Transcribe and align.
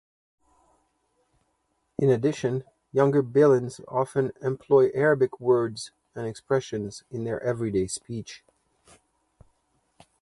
In 1.99 2.09
addition, 2.09 2.63
younger 2.91 3.21
Bilen 3.21 3.69
often 3.87 4.31
employ 4.41 4.89
Arabic 4.95 5.39
words 5.39 5.91
and 6.15 6.25
expressions 6.25 7.03
in 7.11 7.23
their 7.23 7.39
everyday 7.43 7.85
speech. 7.85 8.43